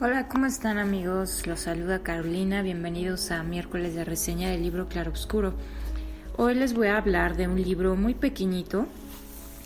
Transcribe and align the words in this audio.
Hola, 0.00 0.28
¿cómo 0.28 0.46
están 0.46 0.78
amigos? 0.78 1.44
Los 1.48 1.58
saluda 1.58 2.04
Carolina, 2.04 2.62
bienvenidos 2.62 3.32
a 3.32 3.42
miércoles 3.42 3.96
de 3.96 4.04
reseña 4.04 4.48
del 4.48 4.62
libro 4.62 4.86
Claroscuro. 4.88 5.54
Hoy 6.36 6.54
les 6.54 6.72
voy 6.72 6.86
a 6.86 6.98
hablar 6.98 7.36
de 7.36 7.48
un 7.48 7.60
libro 7.60 7.96
muy 7.96 8.14
pequeñito 8.14 8.86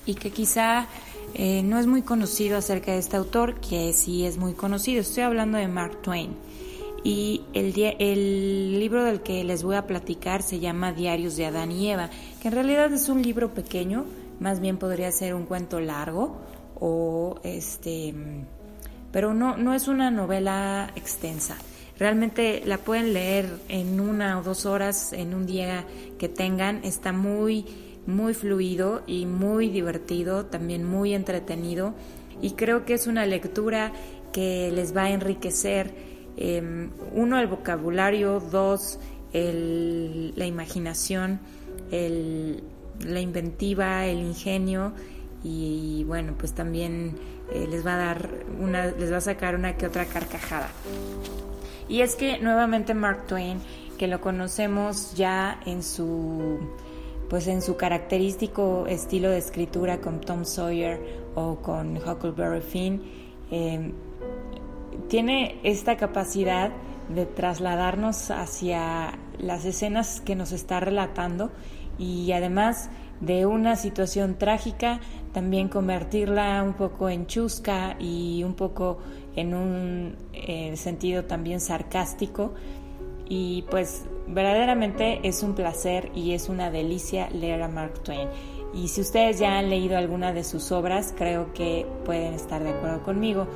y 0.06 0.14
que 0.14 0.30
quizá 0.30 0.86
eh, 1.34 1.62
no 1.62 1.78
es 1.78 1.86
muy 1.86 2.00
conocido 2.00 2.56
acerca 2.56 2.92
de 2.92 2.98
este 2.98 3.19
autor, 3.19 3.60
que 3.60 3.92
sí 3.92 4.25
es 4.25 4.38
muy 4.38 4.55
conocido. 4.55 5.03
Estoy 5.03 5.25
hablando 5.25 5.58
de 5.58 5.69
Mark 5.69 6.00
Twain. 6.00 6.34
Y 7.05 7.44
el, 7.53 7.75
el 7.98 8.80
libro 8.80 9.05
del 9.05 9.20
que 9.20 9.44
les 9.44 9.62
voy 9.62 9.77
a 9.77 9.86
platicar 9.86 10.41
se 10.41 10.60
llama 10.60 10.94
Diarios 10.94 11.36
de 11.36 11.44
Adán 11.44 11.72
y 11.72 11.91
Eva, 11.91 12.08
que 12.41 12.48
en 12.48 12.55
realidad 12.55 12.91
es 12.91 13.10
un 13.10 13.20
libro 13.20 13.53
pequeño, 13.53 14.06
más 14.41 14.60
bien 14.60 14.78
podría 14.78 15.12
ser 15.12 15.34
un 15.34 15.44
cuento 15.44 15.78
largo 15.78 16.41
o 16.80 17.38
este 17.44 18.14
pero 19.13 19.35
no, 19.35 19.57
no 19.57 19.75
es 19.75 19.89
una 19.89 20.11
novela 20.11 20.91
extensa. 20.97 21.57
Realmente 21.99 22.63
la 22.65 22.79
pueden 22.79 23.13
leer 23.13 23.47
en 23.69 24.01
una 24.01 24.39
o 24.39 24.43
dos 24.43 24.67
horas 24.67 25.13
en 25.13 25.35
un 25.35 25.47
día 25.47 25.85
que 26.19 26.29
tengan. 26.29 26.81
Está 26.85 27.13
muy, 27.13 27.67
muy 28.07 28.35
fluido 28.35 29.03
y 29.07 29.27
muy 29.27 29.69
divertido, 29.69 30.47
también 30.47 30.85
muy 30.85 31.15
entretenido. 31.15 31.95
Y 32.41 32.53
creo 32.53 32.85
que 32.85 32.95
es 32.95 33.07
una 33.07 33.27
lectura 33.27 33.93
que 34.33 34.73
les 34.73 34.97
va 34.97 35.05
a 35.05 35.11
enriquecer, 35.11 35.95
em, 36.37 36.91
uno, 37.15 37.39
el 37.39 37.47
vocabulario, 37.47 38.41
dos, 38.41 38.99
la 39.33 40.47
imaginación, 40.47 41.41
la 41.91 43.21
inventiva, 43.21 44.07
el 44.07 44.19
ingenio 44.19 44.93
y 45.45 46.05
bueno, 46.05 46.35
pues 46.39 46.53
también 46.53 47.17
eh, 47.53 47.67
les 47.69 47.86
va 47.86 47.95
a 47.95 47.97
dar 47.98 48.28
una, 48.58 48.86
les 48.86 49.12
va 49.12 49.19
a 49.19 49.20
sacar 49.20 49.55
una 49.55 49.77
que 49.77 49.87
otra 49.87 50.06
carcajada. 50.06 50.69
Y 51.88 52.00
es 52.00 52.16
que 52.16 52.38
nuevamente 52.38 52.94
Mark 52.94 53.27
Twain, 53.27 53.60
que 53.99 54.06
lo 54.06 54.21
conocemos 54.21 55.15
ya 55.15 55.60
en 55.66 55.82
su 55.82 56.59
pues 57.28 57.47
en 57.47 57.62
su 57.62 57.77
característico 57.77 58.87
estilo 58.87 59.31
de 59.31 59.38
escritura 59.38 60.03
con 60.03 60.21
Tom 60.21 60.44
Sawyer 60.44 61.00
o 61.34 61.56
con 61.56 61.97
Huckleberry 61.97 62.60
Finn, 62.60 63.03
em, 63.50 63.93
tiene 65.09 65.59
esta 65.62 65.97
capacidad 65.97 66.71
de 67.09 67.25
trasladarnos 67.25 68.31
hacia 68.31 69.19
las 69.38 69.65
escenas 69.65 70.21
que 70.21 70.37
nos 70.37 70.53
está 70.53 70.81
relatando 70.81 71.50
y 71.98 72.32
además 72.32 72.91
de 73.22 73.47
una 73.47 73.77
situación 73.77 74.37
trágica 74.37 75.00
también 75.33 75.69
convertirla 75.69 76.62
un 76.62 76.75
poco 76.75 77.09
en 77.09 77.27
chusca 77.27 77.97
y 77.99 78.43
un 78.44 78.55
poco 78.55 78.99
en 79.34 79.55
un 79.55 80.16
eh, 80.34 80.77
sentido 80.77 81.25
también 81.25 81.60
sarcástico. 81.60 82.53
Y 83.28 83.65
pues 83.71 84.05
verdaderamente 84.27 85.21
es 85.27 85.43
un 85.43 85.55
placer 85.55 86.10
y 86.15 86.33
es 86.33 86.49
una 86.49 86.71
delicia 86.71 87.31
leer 87.31 87.62
a 87.62 87.69
Mark 87.69 88.03
Twain. 88.03 88.28
Y 88.75 88.88
si 88.88 89.00
ustedes 89.00 89.39
ya 89.39 89.59
han 89.59 89.71
leído 89.71 89.97
alguna 89.97 90.33
de 90.33 90.44
sus 90.44 90.72
obras, 90.72 91.15
creo 91.16 91.53
que 91.54 91.87
pueden 92.04 92.34
estar 92.34 92.62
de 92.62 92.71
acuerdo 92.71 93.03
conmigo. 93.03 93.47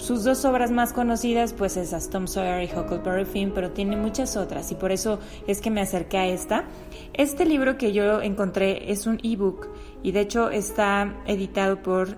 Sus 0.00 0.24
dos 0.24 0.46
obras 0.46 0.70
más 0.70 0.94
conocidas 0.94 1.52
pues 1.52 1.76
es 1.76 2.08
Tom 2.08 2.26
Sawyer 2.26 2.62
y 2.62 2.74
Huckleberry 2.74 3.26
Finn, 3.26 3.52
pero 3.54 3.70
tiene 3.72 3.96
muchas 3.96 4.34
otras 4.34 4.72
y 4.72 4.74
por 4.74 4.92
eso 4.92 5.20
es 5.46 5.60
que 5.60 5.70
me 5.70 5.82
acerqué 5.82 6.16
a 6.16 6.26
esta. 6.26 6.64
Este 7.12 7.44
libro 7.44 7.76
que 7.76 7.92
yo 7.92 8.22
encontré 8.22 8.90
es 8.90 9.06
un 9.06 9.20
ebook 9.22 9.68
y 10.02 10.12
de 10.12 10.20
hecho 10.20 10.50
está 10.50 11.22
editado 11.26 11.82
por 11.82 12.16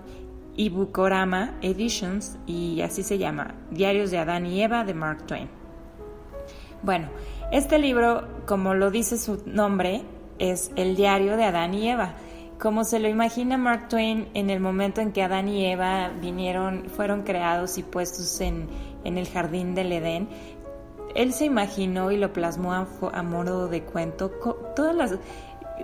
Ebookorama 0.57 1.57
Editions 1.61 2.37
y 2.47 2.79
así 2.81 3.03
se 3.03 3.17
llama, 3.17 3.53
Diarios 3.69 4.11
de 4.11 4.19
Adán 4.19 4.45
y 4.45 4.63
Eva 4.63 4.85
de 4.85 4.93
Mark 4.93 5.27
Twain. 5.27 5.49
Bueno, 6.83 7.09
este 7.51 7.79
libro, 7.79 8.27
como 8.45 8.73
lo 8.75 8.91
dice 8.91 9.17
su 9.17 9.43
nombre, 9.45 10.03
es 10.39 10.71
el 10.77 10.95
diario 10.95 11.35
de 11.35 11.43
Adán 11.43 11.73
y 11.73 11.89
Eva 11.89 12.15
como 12.59 12.83
se 12.83 12.99
lo 12.99 13.07
imagina 13.07 13.57
Mark 13.57 13.89
Twain 13.89 14.29
en 14.33 14.49
el 14.49 14.59
momento 14.59 15.01
en 15.01 15.11
que 15.11 15.23
Adán 15.23 15.47
y 15.47 15.65
Eva 15.65 16.09
vinieron, 16.09 16.85
fueron 16.89 17.23
creados 17.23 17.77
y 17.77 17.83
puestos 17.83 18.39
en, 18.41 18.69
el 19.03 19.27
jardín 19.27 19.75
del 19.75 19.91
Edén, 19.91 20.29
él 21.15 21.33
se 21.33 21.45
imaginó 21.45 22.11
y 22.11 22.17
lo 22.17 22.33
plasmó 22.33 22.73
a, 22.73 23.23
modo 23.23 23.67
de 23.67 23.83
cuento 23.83 24.31
todas 24.75 24.95
las 24.95 25.19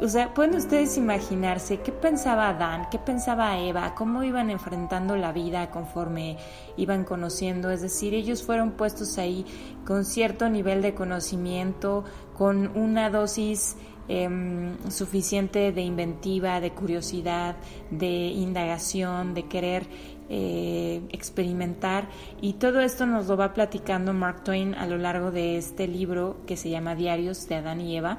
o 0.02 0.08
sea, 0.08 0.34
pueden 0.34 0.56
ustedes 0.56 0.98
imaginarse 0.98 1.80
qué 1.82 1.92
pensaba 1.92 2.50
Adán, 2.50 2.88
qué 2.92 3.00
pensaba 3.00 3.58
Eva, 3.58 3.96
cómo 3.96 4.24
iban 4.24 4.50
enfrentando 4.50 5.16
la 5.16 5.32
vida 5.32 5.72
conforme 5.72 6.38
iban 6.78 7.04
conociendo, 7.04 7.72
es 7.72 7.82
decir, 7.82 8.14
ellos 8.14 8.44
fueron 8.44 8.72
puestos 8.72 9.18
ahí 9.18 9.46
con 9.86 10.06
cierto 10.06 10.48
nivel 10.48 10.82
de 10.82 10.94
conocimiento, 10.94 12.04
con 12.38 12.78
una 12.78 13.10
dosis 13.10 13.78
Em, 14.12 14.76
suficiente 14.90 15.72
de 15.72 15.82
inventiva, 15.84 16.60
de 16.60 16.72
curiosidad, 16.72 17.58
de 17.92 18.08
indagación, 18.08 19.36
de 19.36 19.44
querer 19.44 19.86
eh, 20.30 21.04
experimentar. 21.12 22.10
Y 22.42 22.54
todo 22.54 22.80
esto 22.80 23.06
nos 23.06 23.28
lo 23.28 23.38
va 23.38 23.54
platicando 23.54 24.12
Mark 24.16 24.44
Twain 24.44 24.74
a 24.74 24.88
lo 24.88 24.98
largo 24.98 25.30
de 25.30 25.58
este 25.58 25.88
libro 25.88 26.38
que 26.48 26.58
se 26.58 26.72
llama 26.72 26.96
Diarios 26.96 27.48
de 27.48 27.56
Adán 27.58 27.82
y 27.82 27.98
Eva. 27.98 28.18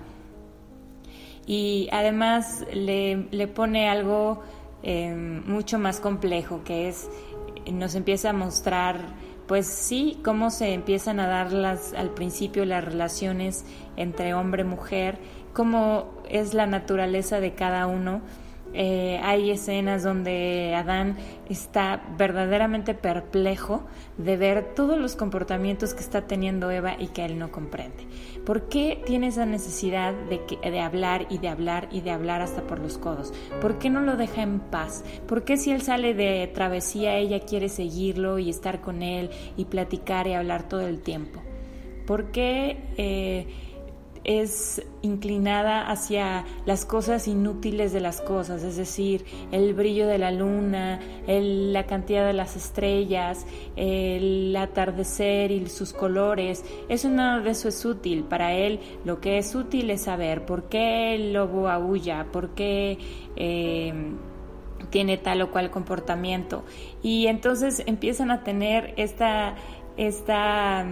Y 1.44 1.88
además 1.90 2.64
le, 2.72 3.26
le 3.32 3.48
pone 3.48 3.88
algo 3.88 4.42
em, 4.84 5.44
mucho 5.44 5.80
más 5.80 5.98
complejo, 5.98 6.62
que 6.62 6.88
es, 6.88 7.10
nos 7.68 7.96
empieza 7.96 8.30
a 8.30 8.32
mostrar 8.32 9.16
pues 9.50 9.66
sí, 9.66 10.20
cómo 10.22 10.50
se 10.50 10.74
empiezan 10.74 11.18
a 11.18 11.26
dar 11.26 11.52
las, 11.52 11.92
al 11.94 12.10
principio 12.10 12.64
las 12.64 12.84
relaciones 12.84 13.64
entre 13.96 14.32
hombre 14.32 14.62
y 14.62 14.64
mujer, 14.64 15.18
cómo 15.52 16.10
es 16.28 16.54
la 16.54 16.66
naturaleza 16.66 17.40
de 17.40 17.54
cada 17.54 17.86
uno. 17.86 18.22
Eh, 18.72 19.18
hay 19.24 19.50
escenas 19.50 20.04
donde 20.04 20.76
Adán 20.76 21.16
está 21.48 22.04
verdaderamente 22.16 22.94
perplejo 22.94 23.82
de 24.16 24.36
ver 24.36 24.74
todos 24.76 24.96
los 24.96 25.16
comportamientos 25.16 25.92
que 25.92 26.00
está 26.00 26.28
teniendo 26.28 26.70
Eva 26.70 26.94
y 26.96 27.08
que 27.08 27.24
él 27.24 27.36
no 27.36 27.50
comprende. 27.50 28.06
¿Por 28.46 28.68
qué 28.68 29.02
tiene 29.04 29.26
esa 29.26 29.44
necesidad 29.44 30.14
de, 30.14 30.80
hablar 30.80 31.26
y 31.30 31.38
de 31.38 31.48
hablar 31.48 31.88
y 31.90 32.00
de 32.00 32.12
hablar 32.12 32.42
hasta 32.42 32.62
por 32.62 32.78
los 32.78 32.96
codos? 32.96 33.32
¿Por 33.60 33.78
qué 33.78 33.90
no 33.90 34.02
lo 34.02 34.16
deja 34.16 34.42
en 34.42 34.60
paz? 34.60 35.04
¿Por 35.26 35.42
qué 35.42 35.56
si 35.56 35.72
él 35.72 35.82
sale 35.82 36.14
de 36.14 36.48
travesía 36.54 37.16
ella 37.16 37.40
quiere 37.40 37.68
seguirlo 37.68 38.38
y 38.38 38.50
estar 38.50 38.80
con 38.80 39.02
él 39.02 39.30
y 39.56 39.64
platicar 39.64 40.28
y 40.28 40.34
hablar 40.34 40.68
todo 40.68 40.86
el 40.86 41.00
tiempo? 41.00 41.42
¿Por 42.06 42.30
qué... 42.30 42.76
Eh, 42.96 43.48
es 44.24 44.82
inclinada 45.02 45.90
hacia 45.90 46.44
las 46.66 46.84
cosas 46.84 47.26
inútiles 47.26 47.92
de 47.92 48.00
las 48.00 48.20
cosas, 48.20 48.62
es 48.62 48.76
decir, 48.76 49.24
el 49.50 49.74
brillo 49.74 50.06
de 50.06 50.18
la 50.18 50.30
luna, 50.30 51.00
la 51.26 51.86
cantidad 51.86 52.26
de 52.26 52.32
las 52.32 52.56
estrellas, 52.56 53.46
el 53.76 54.54
atardecer 54.56 55.50
y 55.50 55.66
sus 55.68 55.92
colores. 55.92 56.64
Eso 56.88 57.08
nada 57.08 57.40
de 57.40 57.50
eso 57.50 57.68
es 57.68 57.84
útil. 57.84 58.24
Para 58.24 58.52
él 58.52 58.80
lo 59.04 59.20
que 59.20 59.38
es 59.38 59.54
útil 59.54 59.90
es 59.90 60.02
saber 60.02 60.44
por 60.44 60.64
qué 60.64 61.14
el 61.14 61.32
lobo 61.32 61.68
aúlla, 61.68 62.26
por 62.30 62.50
qué... 62.50 62.98
Eh, 63.36 63.92
tiene 64.88 65.18
tal 65.18 65.42
o 65.42 65.50
cual 65.50 65.70
comportamiento 65.70 66.64
y 67.02 67.26
entonces 67.26 67.82
empiezan 67.86 68.30
a 68.30 68.42
tener 68.42 68.94
esta 68.96 69.54
esta 69.96 70.86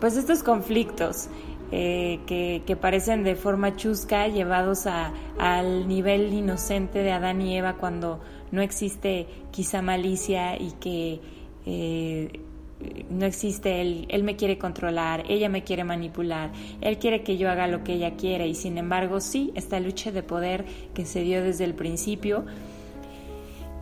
pues 0.00 0.16
estos 0.16 0.42
conflictos 0.42 1.28
eh, 1.76 2.20
que, 2.24 2.76
parecen 2.76 3.24
de 3.24 3.34
forma 3.34 3.74
chusca 3.74 4.28
llevados 4.28 4.86
a, 4.86 5.12
al 5.40 5.88
nivel 5.88 6.32
inocente 6.32 7.00
de 7.00 7.10
Adán 7.10 7.42
y 7.42 7.56
Eva 7.56 7.74
cuando 7.74 8.20
no 8.52 8.62
existe 8.62 9.26
quizá 9.50 9.82
malicia 9.82 10.56
y 10.56 10.70
que 10.78 11.20
eh, 11.66 12.40
no 13.10 13.26
existe 13.26 13.80
él, 13.80 14.06
él 14.08 14.22
me 14.22 14.36
quiere 14.36 14.56
controlar, 14.56 15.24
ella 15.28 15.48
me 15.48 15.64
quiere 15.64 15.82
manipular, 15.82 16.52
él 16.80 16.98
quiere 16.98 17.24
que 17.24 17.38
yo 17.38 17.50
haga 17.50 17.66
lo 17.66 17.82
que 17.82 17.94
ella 17.94 18.14
quiere 18.14 18.46
y 18.46 18.54
sin 18.54 18.78
embargo 18.78 19.20
sí, 19.20 19.50
esta 19.56 19.80
lucha 19.80 20.12
de 20.12 20.22
poder 20.22 20.64
que 20.94 21.04
se 21.04 21.22
dio 21.22 21.42
desde 21.42 21.64
el 21.64 21.74
principio 21.74 22.44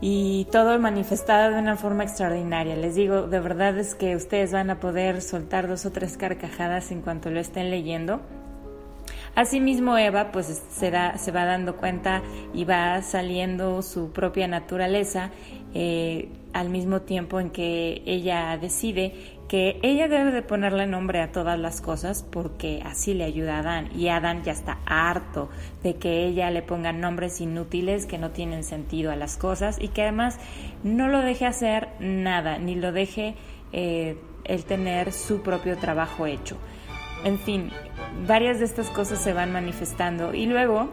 y 0.04 0.48
todo 0.50 0.76
manifestado 0.80 1.52
de 1.52 1.60
una 1.60 1.76
forma 1.76 2.02
extraordinaria. 2.02 2.74
Les 2.74 2.96
digo, 2.96 3.28
de 3.28 3.38
verdad 3.38 3.78
es 3.78 3.94
que 3.94 4.16
ustedes 4.16 4.52
van 4.52 4.68
a 4.68 4.80
poder 4.80 5.22
soltar 5.22 5.68
dos 5.68 5.86
o 5.86 5.92
tres 5.92 6.16
carcajadas 6.16 6.90
en 6.90 7.02
cuanto 7.02 7.30
lo 7.30 7.38
estén 7.38 7.70
leyendo. 7.70 8.20
Asimismo, 9.36 9.96
Eva 9.96 10.32
pues 10.32 10.60
se, 10.72 10.90
da, 10.90 11.16
se 11.18 11.30
va 11.30 11.44
dando 11.44 11.76
cuenta 11.76 12.20
y 12.52 12.64
va 12.64 13.00
saliendo 13.02 13.80
su 13.82 14.10
propia 14.10 14.48
naturaleza 14.48 15.30
eh, 15.72 16.28
al 16.52 16.68
mismo 16.68 17.02
tiempo 17.02 17.38
en 17.38 17.50
que 17.50 18.02
ella 18.04 18.58
decide 18.60 19.38
que 19.52 19.78
ella 19.82 20.08
debe 20.08 20.30
de 20.30 20.40
ponerle 20.40 20.86
nombre 20.86 21.20
a 21.20 21.30
todas 21.30 21.58
las 21.58 21.82
cosas 21.82 22.22
porque 22.22 22.82
así 22.86 23.12
le 23.12 23.24
ayuda 23.24 23.56
a 23.56 23.58
Adán 23.58 23.90
y 23.94 24.08
Adán 24.08 24.44
ya 24.44 24.52
está 24.52 24.78
harto 24.86 25.50
de 25.82 25.96
que 25.96 26.24
ella 26.24 26.50
le 26.50 26.62
ponga 26.62 26.90
nombres 26.94 27.38
inútiles 27.38 28.06
que 28.06 28.16
no 28.16 28.30
tienen 28.30 28.64
sentido 28.64 29.12
a 29.12 29.16
las 29.16 29.36
cosas 29.36 29.76
y 29.78 29.88
que 29.88 30.04
además 30.04 30.38
no 30.84 31.08
lo 31.08 31.20
deje 31.20 31.44
hacer 31.44 31.88
nada 32.00 32.56
ni 32.56 32.76
lo 32.76 32.92
deje 32.92 33.34
eh, 33.74 34.16
el 34.44 34.64
tener 34.64 35.12
su 35.12 35.42
propio 35.42 35.76
trabajo 35.76 36.24
hecho. 36.24 36.56
En 37.22 37.38
fin, 37.38 37.72
varias 38.26 38.58
de 38.58 38.64
estas 38.64 38.88
cosas 38.88 39.22
se 39.22 39.34
van 39.34 39.52
manifestando 39.52 40.32
y 40.32 40.46
luego 40.46 40.88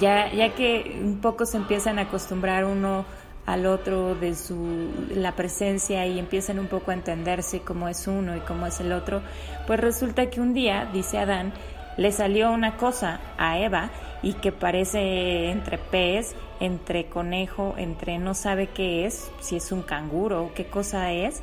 ya, 0.00 0.32
ya 0.32 0.56
que 0.56 0.98
un 1.00 1.20
poco 1.20 1.46
se 1.46 1.56
empiezan 1.56 2.00
a 2.00 2.02
acostumbrar 2.02 2.64
uno 2.64 3.04
al 3.48 3.64
otro 3.64 4.14
de 4.14 4.34
su 4.34 4.90
la 5.14 5.34
presencia 5.34 6.06
y 6.06 6.18
empiezan 6.18 6.58
un 6.58 6.66
poco 6.66 6.90
a 6.90 6.94
entenderse 6.94 7.60
cómo 7.60 7.88
es 7.88 8.06
uno 8.06 8.36
y 8.36 8.40
cómo 8.40 8.66
es 8.66 8.78
el 8.80 8.92
otro, 8.92 9.22
pues 9.66 9.80
resulta 9.80 10.28
que 10.28 10.42
un 10.42 10.52
día, 10.52 10.86
dice 10.92 11.16
Adán, 11.16 11.54
le 11.96 12.12
salió 12.12 12.52
una 12.52 12.76
cosa 12.76 13.20
a 13.38 13.58
Eva 13.58 13.90
y 14.22 14.34
que 14.34 14.52
parece 14.52 15.50
entre 15.50 15.78
pez, 15.78 16.34
entre 16.60 17.06
conejo, 17.06 17.74
entre 17.78 18.18
no 18.18 18.34
sabe 18.34 18.66
qué 18.66 19.06
es, 19.06 19.30
si 19.40 19.56
es 19.56 19.72
un 19.72 19.80
canguro 19.80 20.44
o 20.44 20.52
qué 20.52 20.66
cosa 20.66 21.12
es, 21.12 21.40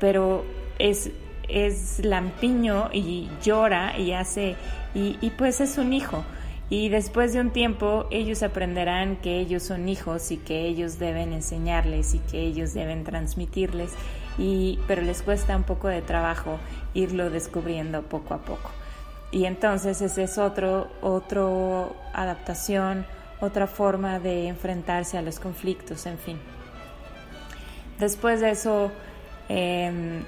pero 0.00 0.46
es 0.78 1.10
es 1.48 2.02
lampiño 2.02 2.88
y 2.94 3.28
llora 3.42 3.98
y 3.98 4.12
hace 4.12 4.56
y, 4.94 5.18
y 5.20 5.30
pues 5.30 5.60
es 5.60 5.76
un 5.76 5.92
hijo 5.92 6.24
y 6.70 6.88
después 6.88 7.32
de 7.32 7.40
un 7.40 7.50
tiempo 7.50 8.06
ellos 8.10 8.42
aprenderán 8.42 9.16
que 9.16 9.38
ellos 9.38 9.62
son 9.62 9.88
hijos 9.88 10.30
y 10.30 10.38
que 10.38 10.66
ellos 10.66 10.98
deben 10.98 11.32
enseñarles 11.32 12.14
y 12.14 12.18
que 12.18 12.40
ellos 12.40 12.72
deben 12.74 13.04
transmitirles, 13.04 13.92
y, 14.38 14.78
pero 14.86 15.02
les 15.02 15.22
cuesta 15.22 15.56
un 15.56 15.64
poco 15.64 15.88
de 15.88 16.00
trabajo 16.02 16.58
irlo 16.94 17.30
descubriendo 17.30 18.02
poco 18.02 18.34
a 18.34 18.38
poco. 18.38 18.70
Y 19.30 19.44
entonces 19.46 20.00
esa 20.02 20.22
es 20.22 20.38
otro, 20.38 20.88
otro 21.00 21.94
adaptación, 22.12 23.06
otra 23.40 23.66
forma 23.66 24.18
de 24.18 24.48
enfrentarse 24.48 25.18
a 25.18 25.22
los 25.22 25.40
conflictos, 25.40 26.06
en 26.06 26.18
fin. 26.18 26.38
Después 27.98 28.40
de 28.40 28.50
eso, 28.50 28.90
eh, 29.48 30.22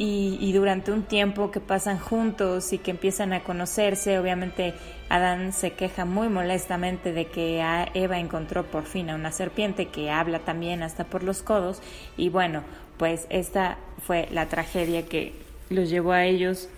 y, 0.00 0.52
durante 0.52 0.92
un 0.92 1.02
tiempo 1.02 1.50
que 1.50 1.58
pasan 1.58 1.98
juntos 1.98 2.72
y 2.72 2.78
que 2.78 2.92
empiezan 2.92 3.32
a 3.32 3.42
conocerse, 3.42 4.16
obviamente 4.16 4.74
Adán 5.08 5.52
se 5.52 5.72
queja 5.72 6.04
muy 6.04 6.28
molestamente 6.28 7.12
de 7.12 7.26
que 7.26 7.60
Eva 7.94 8.20
encontró 8.20 8.64
por 8.64 8.84
fin 8.84 9.10
a 9.10 9.16
una 9.16 9.32
serpiente 9.32 9.88
que 9.88 10.12
habla 10.12 10.38
también 10.38 10.84
hasta 10.84 11.02
por 11.02 11.24
los 11.24 11.42
codos. 11.42 11.82
Y 12.16 12.28
bueno, 12.28 12.62
pues 12.96 13.26
esta 13.28 13.78
fue 14.06 14.28
la 14.30 14.46
tragedia 14.46 15.04
que 15.04 15.34
los 15.68 15.90
llevó 15.90 16.12
a 16.12 16.24
ellos 16.24 16.68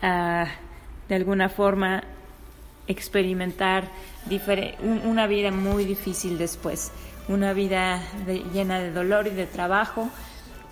a 0.00 0.46
de 1.10 1.16
alguna 1.16 1.50
forma 1.50 2.04
experimentar 2.86 3.84
una 5.04 5.26
vida 5.26 5.50
muy 5.50 5.84
difícil 5.84 6.38
después, 6.38 6.92
una 7.28 7.52
vida 7.52 8.00
llena 8.54 8.80
de 8.80 8.90
dolor 8.90 9.26
y 9.26 9.30
de 9.30 9.46
trabajo 9.46 10.08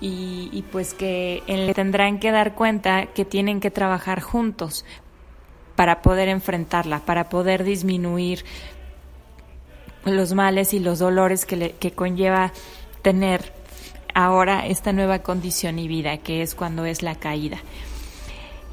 y, 0.01 0.65
pues 0.71 0.95
que 0.95 1.43
le 1.47 1.75
tendrán 1.75 2.21
que 2.21 2.31
dar 2.31 2.55
cuenta 2.55 3.07
que 3.07 3.25
tienen 3.25 3.61
que 3.61 3.71
trabajar 3.71 4.21
juntos 4.21 4.85
para 5.75 6.03
poder 6.03 6.29
enfrentarla, 6.29 7.01
para 7.01 7.29
poder 7.29 7.65
disminuir 7.65 8.45
los 10.05 10.33
males 10.33 10.73
y 10.75 10.79
los 10.79 10.99
dolores 10.99 11.45
que, 11.45 11.57
le, 11.57 11.73
que 11.73 11.93
conlleva 11.93 12.53
tener 13.03 13.53
ahora 14.15 14.67
esta 14.67 14.93
nueva 14.93 15.21
condición 15.21 15.79
y 15.79 15.89
vida, 15.89 16.19
que 16.19 16.43
es 16.43 16.55
cuando 16.55 16.85
es 16.85 17.03
la 17.03 17.15
caída. 17.15 17.59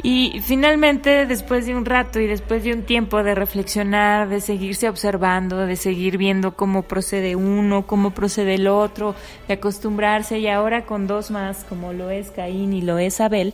Y 0.04 0.42
finalmente, 0.42 1.26
después 1.26 1.66
de 1.66 1.76
un 1.76 1.86
rato 1.86 2.20
y 2.20 2.28
después 2.28 2.64
de 2.64 2.74
un 2.74 2.84
tiempo 2.84 3.24
de 3.24 3.34
reflexionar, 3.34 4.28
de 4.30 4.42
seguirse 4.42 4.90
observando, 4.90 5.66
de 5.66 5.76
seguir 5.78 6.18
viendo 6.18 6.56
cómo 6.56 6.84
procede 6.84 7.36
uno, 7.36 7.88
cómo 7.88 8.12
procede 8.12 8.56
el 8.56 8.68
otro, 8.68 9.16
de 9.48 9.56
acostumbrarse 9.56 10.38
y 10.40 10.48
ahora 10.48 10.86
con 10.86 11.08
dos 11.08 11.32
más, 11.32 11.64
como 11.64 11.94
lo 11.94 12.10
es 12.10 12.30
Caín 12.32 12.74
y 12.74 12.82
lo 12.82 13.00
es 13.00 13.22
Abel, 13.22 13.54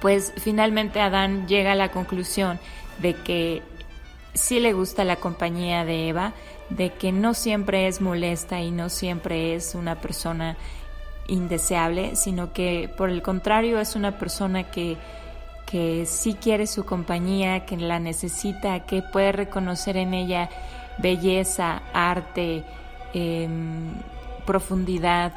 pues 0.00 0.32
finalmente 0.38 1.00
Adán 1.00 1.46
llega 1.46 1.72
a 1.72 1.76
la 1.76 1.90
conclusión 1.90 2.58
de 3.00 3.14
que 3.14 3.62
sí 4.34 4.60
le 4.60 4.72
gusta 4.72 5.04
la 5.04 5.16
compañía 5.16 5.84
de 5.84 6.08
Eva, 6.08 6.32
de 6.70 6.90
que 6.90 7.12
no 7.12 7.34
siempre 7.34 7.86
es 7.86 8.00
molesta 8.00 8.60
y 8.60 8.70
no 8.70 8.88
siempre 8.88 9.54
es 9.54 9.74
una 9.74 10.00
persona 10.00 10.56
indeseable, 11.28 12.16
sino 12.16 12.52
que 12.52 12.90
por 12.96 13.10
el 13.10 13.22
contrario 13.22 13.78
es 13.78 13.96
una 13.96 14.18
persona 14.18 14.64
que, 14.64 14.96
que 15.66 16.06
sí 16.06 16.34
quiere 16.34 16.66
su 16.66 16.84
compañía, 16.84 17.66
que 17.66 17.76
la 17.76 17.98
necesita, 17.98 18.80
que 18.80 19.02
puede 19.02 19.32
reconocer 19.32 19.96
en 19.96 20.14
ella 20.14 20.48
belleza, 20.98 21.82
arte, 21.92 22.64
em, 23.12 23.92
profundidad, 24.46 25.32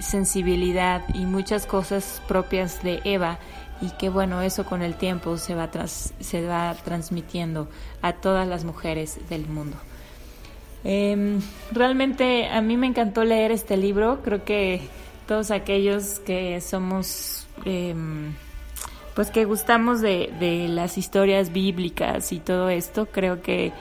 sensibilidad 0.00 1.02
y 1.14 1.26
muchas 1.26 1.66
cosas 1.66 2.22
propias 2.26 2.82
de 2.82 3.00
Eva 3.04 3.38
y 3.80 3.90
que 3.90 4.08
bueno, 4.08 4.40
eso 4.42 4.64
con 4.64 4.82
el 4.82 4.94
tiempo 4.94 5.36
se 5.36 5.54
va, 5.54 5.68
se 5.86 6.46
va 6.46 6.74
transmitiendo 6.84 7.68
a 8.00 8.14
todas 8.14 8.46
las 8.46 8.64
mujeres 8.64 9.18
del 9.28 9.46
mundo. 9.48 9.76
Em, 10.84 11.40
realmente 11.70 12.48
a 12.48 12.60
mí 12.60 12.76
me 12.76 12.86
encantó 12.86 13.24
leer 13.24 13.52
este 13.52 13.76
libro, 13.76 14.20
creo 14.22 14.44
que 14.44 14.80
todos 15.26 15.50
aquellos 15.50 16.18
que 16.20 16.60
somos, 16.60 17.46
em, 17.64 18.32
pues 19.14 19.30
que 19.30 19.44
gustamos 19.44 20.00
de, 20.00 20.30
las 20.68 20.98
historias 20.98 21.52
bíblicas 21.52 22.32
y 22.32 22.40
todo 22.40 22.68
esto, 22.68 23.06
creo 23.06 23.42
que 23.42 23.72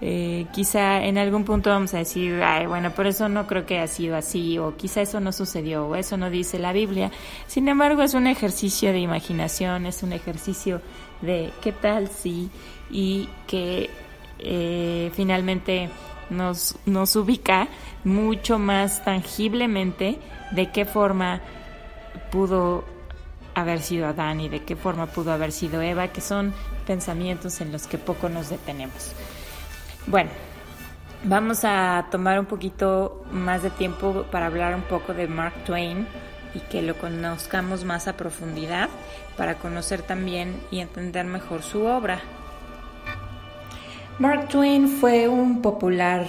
eh, 0.00 0.46
quizá 0.52 1.04
en 1.04 1.16
algún 1.16 1.44
punto 1.44 1.70
vamos 1.70 1.94
a 1.94 1.98
decir, 1.98 2.42
ay, 2.42 2.66
bueno, 2.66 2.90
por 2.92 3.06
eso 3.06 3.28
no 3.28 3.46
creo 3.46 3.64
que 3.66 3.78
haya 3.78 3.86
sido 3.86 4.16
así, 4.16 4.58
o 4.58 4.76
quizá 4.76 5.00
eso 5.02 5.20
no 5.20 5.32
sucedió, 5.32 5.86
o 5.86 5.96
eso 5.96 6.16
no 6.16 6.30
dice 6.30 6.58
la 6.58 6.72
Biblia. 6.72 7.10
Sin 7.46 7.68
embargo, 7.68 8.02
es 8.02 8.14
un 8.14 8.26
ejercicio 8.26 8.92
de 8.92 9.00
imaginación, 9.00 9.86
es 9.86 10.02
un 10.02 10.12
ejercicio 10.12 10.80
de 11.22 11.50
qué 11.62 11.72
tal 11.72 12.08
si, 12.08 12.50
y 12.90 13.28
que 13.46 13.88
eh, 14.38 15.10
finalmente 15.14 15.88
nos, 16.30 16.76
nos 16.86 17.16
ubica 17.16 17.68
mucho 18.04 18.58
más 18.58 19.04
tangiblemente 19.04 20.18
de 20.52 20.70
qué 20.70 20.84
forma 20.84 21.40
pudo 22.30 22.84
haber 23.54 23.80
sido 23.80 24.06
Adán 24.06 24.40
y 24.40 24.48
de 24.48 24.62
qué 24.62 24.76
forma 24.76 25.06
pudo 25.06 25.32
haber 25.32 25.50
sido 25.50 25.80
Eva, 25.80 26.08
que 26.08 26.20
son 26.20 26.52
pensamientos 26.86 27.60
en 27.60 27.72
los 27.72 27.86
que 27.86 27.98
poco 27.98 28.28
nos 28.28 28.50
detenemos. 28.50 29.12
Bueno, 30.06 30.30
vamos 31.24 31.64
a 31.64 32.06
tomar 32.10 32.38
un 32.38 32.46
poquito 32.46 33.24
más 33.32 33.62
de 33.62 33.70
tiempo 33.70 34.26
para 34.30 34.46
hablar 34.46 34.74
un 34.74 34.82
poco 34.82 35.14
de 35.14 35.26
Mark 35.26 35.54
Twain. 35.64 36.06
y 36.54 36.60
que 36.70 36.80
lo 36.80 36.96
conozcamos 36.96 37.84
más 37.84 38.08
a 38.08 38.16
profundidad 38.16 38.88
para 39.36 39.56
conocer 39.56 40.00
también 40.00 40.58
y 40.70 40.80
entender 40.80 41.26
mejor 41.26 41.62
su 41.62 41.84
obra. 41.84 42.20
Mark 44.18 44.48
Twain 44.48 44.88
fue 44.88 45.28
un 45.28 45.60
popular 45.60 46.26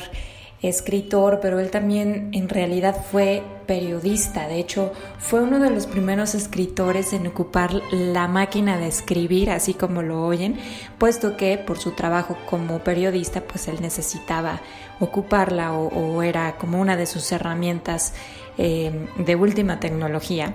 escritor, 0.62 1.40
pero 1.42 1.60
él 1.60 1.70
también 1.70 2.30
en 2.34 2.50
realidad 2.50 3.06
fue 3.12 3.44
periodista. 3.66 4.48
De 4.48 4.60
hecho, 4.60 4.92
fue 5.20 5.42
uno 5.42 5.60
de 5.60 5.70
los 5.70 5.88
primeros 5.88 6.36
escritores 6.36 7.14
en 7.14 7.28
ocupar 7.28 7.72
la 7.92 8.28
máquina 8.28 8.78
de 8.78 8.88
escribir, 8.88 9.52
así 9.52 9.74
como 9.74 10.02
lo 10.02 10.26
oyen, 10.26 10.58
puesto 10.98 11.38
que 11.38 11.58
por 11.58 11.78
su 11.78 11.92
trabajo 11.92 12.38
como 12.50 12.80
periodista, 12.80 13.42
pues 13.42 13.68
él 13.68 13.78
necesitaba 13.82 14.60
ocuparla 15.00 15.74
o, 15.74 16.24
era 16.24 16.58
como 16.58 16.82
una 16.82 16.98
de 16.98 17.06
sus 17.06 17.32
herramientas 17.32 18.14
eh, 18.58 18.92
de 19.18 19.36
última 19.36 19.80
tecnología. 19.80 20.54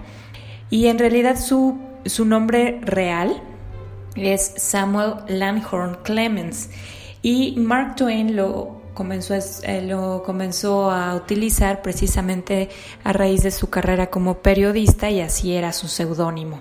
Y 0.69 0.89
en 0.89 0.99
realidad 0.99 1.39
su, 1.39 1.79
su 2.05 2.25
nombre 2.25 2.79
real 2.83 3.43
es 4.17 4.53
Samuel 4.57 5.15
Langhorne 5.29 5.99
Clemens. 6.03 6.69
Y 7.23 7.55
Mark 7.57 7.97
Twain 7.97 8.37
lo 8.37 8.83
comenzó, 8.95 9.35
eh, 9.35 9.83
lo 9.87 10.23
comenzó 10.25 10.91
a 10.91 11.15
utilizar 11.15 11.81
precisamente 11.81 12.69
a 13.05 13.13
raíz 13.13 13.43
de 13.43 13.53
su 13.53 13.71
carrera 13.71 14.11
como 14.11 14.39
periodista 14.39 15.09
y 15.09 15.21
así 15.21 15.55
era 15.55 15.73
su 15.73 15.89
seudónimo. 15.89 16.61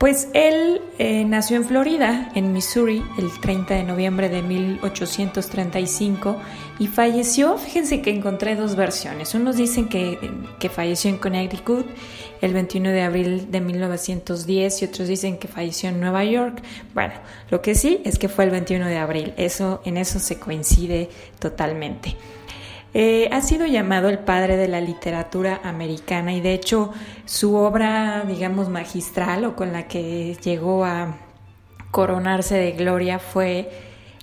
Pues 0.00 0.28
él 0.32 0.80
eh, 0.98 1.26
nació 1.26 1.58
en 1.58 1.66
Florida, 1.66 2.30
en 2.34 2.54
Missouri, 2.54 3.04
el 3.18 3.38
30 3.38 3.74
de 3.74 3.84
noviembre 3.84 4.30
de 4.30 4.40
1835 4.40 6.38
y 6.78 6.86
falleció, 6.86 7.58
fíjense 7.58 8.00
que 8.00 8.08
encontré 8.08 8.56
dos 8.56 8.76
versiones. 8.76 9.34
Unos 9.34 9.58
dicen 9.58 9.90
que, 9.90 10.18
que 10.58 10.70
falleció 10.70 11.10
en 11.10 11.18
Connecticut 11.18 11.84
el 12.40 12.54
21 12.54 12.88
de 12.88 13.02
abril 13.02 13.50
de 13.50 13.60
1910 13.60 14.80
y 14.80 14.84
otros 14.86 15.06
dicen 15.06 15.36
que 15.36 15.48
falleció 15.48 15.90
en 15.90 16.00
Nueva 16.00 16.24
York. 16.24 16.62
Bueno, 16.94 17.12
lo 17.50 17.60
que 17.60 17.74
sí 17.74 18.00
es 18.02 18.18
que 18.18 18.30
fue 18.30 18.44
el 18.44 18.52
21 18.52 18.86
de 18.86 18.96
abril, 18.96 19.34
eso, 19.36 19.82
en 19.84 19.98
eso 19.98 20.18
se 20.18 20.38
coincide 20.38 21.10
totalmente. 21.38 22.16
Eh, 22.92 23.28
ha 23.30 23.40
sido 23.40 23.66
llamado 23.66 24.08
el 24.08 24.18
padre 24.18 24.56
de 24.56 24.66
la 24.66 24.80
literatura 24.80 25.60
americana 25.62 26.32
y 26.32 26.40
de 26.40 26.54
hecho 26.54 26.92
su 27.24 27.54
obra, 27.54 28.24
digamos, 28.26 28.68
magistral 28.68 29.44
o 29.44 29.54
con 29.54 29.72
la 29.72 29.86
que 29.86 30.36
llegó 30.42 30.84
a 30.84 31.16
coronarse 31.92 32.56
de 32.56 32.72
gloria 32.72 33.18
fue 33.18 33.70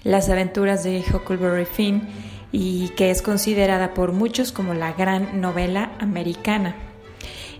Las 0.04 0.30
aventuras 0.30 0.84
de 0.84 1.02
Huckleberry 1.02 1.66
Finn 1.66 2.08
y 2.52 2.90
que 2.90 3.12
es 3.12 3.22
considerada 3.22 3.94
por 3.94 4.12
muchos 4.12 4.52
como 4.52 4.74
la 4.74 4.94
gran 4.94 5.42
novela 5.42 5.92
americana. 6.00 6.76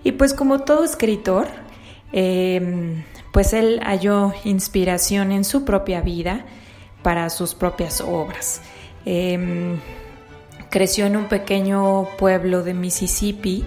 Y 0.04 0.12
pues 0.12 0.34
como 0.34 0.60
todo 0.60 0.84
escritor, 0.84 1.48
em, 2.12 3.04
pues 3.32 3.52
él 3.52 3.80
halló 3.82 4.32
inspiración 4.44 5.32
en 5.32 5.44
su 5.44 5.64
propia 5.64 6.00
vida 6.00 6.44
para 7.02 7.28
sus 7.30 7.54
propias 7.54 8.00
obras. 8.00 8.62
Em, 9.04 9.78
creció 10.70 11.06
en 11.06 11.16
un 11.16 11.26
pequeño 11.26 12.08
pueblo 12.18 12.62
de 12.62 12.74
Mississippi 12.74 13.64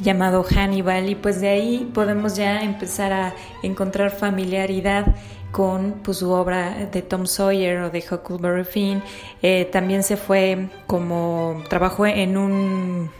llamado 0.00 0.44
Hannibal 0.44 1.08
y 1.08 1.14
pues 1.14 1.40
de 1.40 1.48
ahí 1.48 1.90
podemos 1.94 2.36
ya 2.36 2.62
empezar 2.62 3.12
a 3.12 3.34
encontrar 3.62 4.10
familiaridad 4.10 5.14
con 5.52 6.00
pues, 6.02 6.18
su 6.18 6.30
obra 6.30 6.88
de 6.90 7.02
Tom 7.02 7.26
Sawyer 7.26 7.82
o 7.82 7.90
de 7.90 8.04
Huckleberry 8.10 8.64
Finn. 8.64 9.02
Eh, 9.40 9.68
también 9.70 10.02
se 10.02 10.16
fue 10.16 10.68
como 10.86 11.62
trabajó 11.68 12.06
en 12.06 12.36
un 12.36 13.10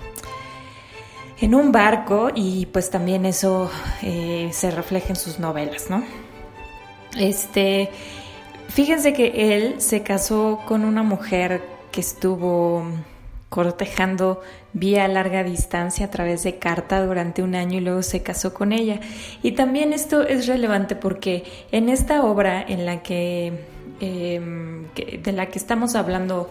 en 1.40 1.54
un 1.54 1.72
barco 1.72 2.30
y 2.34 2.66
pues 2.66 2.90
también 2.90 3.26
eso 3.26 3.70
eh, 4.02 4.48
se 4.52 4.70
refleja 4.70 5.08
en 5.10 5.16
sus 5.16 5.38
novelas, 5.38 5.90
¿no? 5.90 6.02
Este, 7.16 7.90
fíjense 8.68 9.12
que 9.12 9.54
él 9.54 9.80
se 9.80 10.02
casó 10.02 10.60
con 10.66 10.84
una 10.84 11.02
mujer 11.02 11.62
que 11.92 12.00
estuvo 12.00 12.84
cortejando 13.54 14.40
vía 14.72 15.06
larga 15.06 15.44
distancia 15.44 16.06
a 16.06 16.10
través 16.10 16.42
de 16.42 16.58
carta 16.58 17.06
durante 17.06 17.40
un 17.40 17.54
año 17.54 17.78
y 17.78 17.82
luego 17.82 18.02
se 18.02 18.20
casó 18.20 18.52
con 18.52 18.72
ella. 18.72 18.98
Y 19.44 19.52
también 19.52 19.92
esto 19.92 20.26
es 20.26 20.48
relevante 20.48 20.96
porque 20.96 21.44
en 21.70 21.88
esta 21.88 22.24
obra 22.24 22.60
en 22.66 22.84
la 22.84 23.04
que, 23.04 23.52
em, 24.00 24.88
de 24.92 25.32
la 25.32 25.46
que 25.46 25.60
estamos 25.60 25.94
hablando 25.94 26.50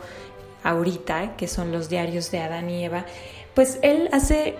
ahorita, 0.63 1.35
que 1.35 1.49
son 1.49 1.73
los 1.73 1.89
diarios 1.89 2.31
de 2.31 2.39
Adán 2.39 2.69
y 2.69 2.85
Eva, 2.85 3.05
pues 3.53 3.79
él 3.81 4.07
hace, 4.13 4.55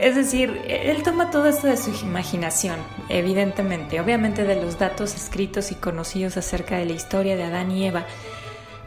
es 0.00 0.16
decir, 0.16 0.62
él 0.66 1.04
toma 1.04 1.30
todo 1.30 1.46
esto 1.46 1.68
de 1.68 1.76
su 1.76 1.92
imaginación, 2.04 2.74
evidentemente, 3.08 4.00
obviamente 4.00 4.42
de 4.42 4.60
los 4.60 4.80
datos 4.80 5.14
escritos 5.14 5.70
y 5.70 5.76
conocidos 5.76 6.36
acerca 6.36 6.76
de 6.76 6.86
la 6.86 6.92
historia 6.94 7.36
de 7.36 7.44
Adán 7.44 7.70
y 7.70 7.86
Eva, 7.86 8.04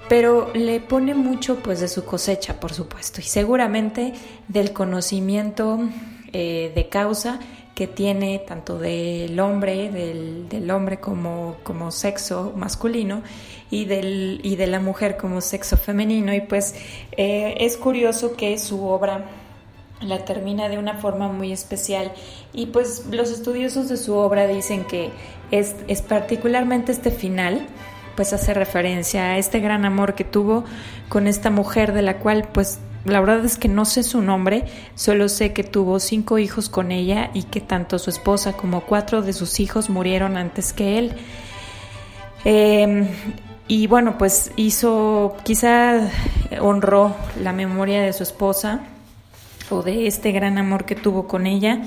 pero 0.08 0.52
le 0.54 0.80
pone 0.80 1.14
mucho 1.16 1.58
pues 1.58 1.80
de 1.80 1.88
su 1.88 2.06
cosecha, 2.06 2.60
por 2.60 2.74
supuesto, 2.74 3.22
y 3.22 3.24
seguramente 3.24 4.14
del 4.48 4.74
conocimiento 4.74 5.80
eh, 6.34 6.72
de 6.76 6.90
causa 6.90 7.40
que 7.76 7.88
tiene 7.88 8.40
tanto 8.40 8.80
del 8.80 9.38
hombre, 9.40 9.92
del, 9.92 10.72
hombre 10.72 11.00
como, 11.00 11.58
como, 11.64 11.92
sexo 11.92 12.54
masculino 12.56 13.22
y, 13.70 13.84
del, 13.84 14.40
y 14.44 14.56
de 14.56 14.68
la 14.68 14.80
mujer 14.80 15.18
como 15.18 15.42
sexo 15.42 15.76
femenino. 15.76 16.34
Y 16.34 16.40
pues 16.40 16.76
eh, 17.12 17.56
es 17.60 17.76
curioso 17.76 18.38
que 18.38 18.58
su 18.58 18.86
obra 18.86 19.26
la 20.02 20.24
termina 20.24 20.70
de 20.70 20.78
una 20.78 20.96
forma 20.96 21.28
muy 21.28 21.52
especial 21.52 22.12
y 22.54 22.68
pues 22.68 23.06
los 23.12 23.32
estudiosos 23.32 23.90
de 23.90 23.98
su 23.98 24.14
obra 24.14 24.48
dicen 24.48 24.86
que 24.86 25.10
es, 25.52 25.76
es 25.88 26.02
particularmente 26.02 26.92
este 26.92 27.12
final 27.12 27.68
pues 28.15 28.34
hace 28.34 28.53
referencia 28.53 29.31
a 29.31 29.38
este 29.38 29.60
gran 29.60 29.86
amor 29.86 30.15
que 30.15 30.24
tuvo 30.24 30.65
con 31.10 31.27
esta 31.27 31.50
mujer 31.50 31.93
de 31.93 32.01
la 32.01 32.17
cual 32.17 32.48
pues 32.51 32.79
la 33.05 33.19
verdad 33.19 33.45
es 33.45 33.57
que 33.57 33.67
no 33.67 33.86
sé 33.86 34.01
su 34.01 34.22
nombre, 34.22 34.65
solo 34.95 35.29
sé 35.29 35.53
que 35.53 35.63
tuvo 35.63 36.00
cinco 36.00 36.39
hijos 36.39 36.69
con 36.69 36.91
ella 36.91 37.29
y 37.34 37.43
que 37.43 37.62
tanto 37.62 38.00
su 38.00 38.10
esposa 38.10 38.53
como 38.53 38.81
cuatro 38.81 39.22
de 39.22 39.34
sus 39.34 39.60
hijos 39.60 39.89
murieron 39.89 40.38
antes 40.38 40.74
que 40.74 40.98
él. 40.98 41.13
Em, 42.43 43.07
y 43.67 43.88
bueno, 43.88 44.17
pues 44.17 44.51
hizo, 44.55 45.36
quizá 45.43 46.10
honró 46.60 47.15
la 47.41 47.53
memoria 47.53 48.01
de 48.01 48.13
su 48.13 48.24
esposa 48.24 48.81
o 49.69 49.84
de 49.84 50.07
este 50.07 50.31
gran 50.31 50.57
amor 50.57 50.86
que 50.86 50.95
tuvo 50.95 51.27
con 51.27 51.45
ella 51.48 51.81